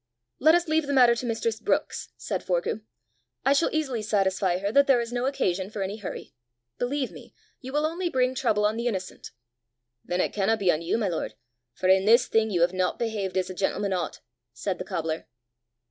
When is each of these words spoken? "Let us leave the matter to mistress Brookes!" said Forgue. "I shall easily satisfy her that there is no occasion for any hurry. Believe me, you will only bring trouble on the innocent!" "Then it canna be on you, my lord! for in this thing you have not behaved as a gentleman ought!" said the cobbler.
"Let 0.39 0.55
us 0.55 0.67
leave 0.67 0.87
the 0.87 0.93
matter 0.93 1.13
to 1.13 1.27
mistress 1.27 1.59
Brookes!" 1.59 2.09
said 2.17 2.41
Forgue. 2.43 2.81
"I 3.45 3.53
shall 3.53 3.69
easily 3.71 4.01
satisfy 4.01 4.57
her 4.57 4.71
that 4.71 4.87
there 4.87 4.99
is 4.99 5.13
no 5.13 5.27
occasion 5.27 5.69
for 5.69 5.83
any 5.83 5.97
hurry. 5.97 6.33
Believe 6.79 7.11
me, 7.11 7.35
you 7.59 7.71
will 7.71 7.85
only 7.85 8.09
bring 8.09 8.33
trouble 8.33 8.65
on 8.65 8.77
the 8.77 8.87
innocent!" 8.87 9.29
"Then 10.03 10.19
it 10.19 10.33
canna 10.33 10.57
be 10.57 10.71
on 10.71 10.81
you, 10.81 10.97
my 10.97 11.07
lord! 11.07 11.35
for 11.75 11.87
in 11.87 12.05
this 12.05 12.25
thing 12.25 12.49
you 12.49 12.61
have 12.61 12.73
not 12.73 12.97
behaved 12.97 13.37
as 13.37 13.51
a 13.51 13.53
gentleman 13.53 13.93
ought!" 13.93 14.21
said 14.53 14.79
the 14.79 14.83
cobbler. 14.85 15.27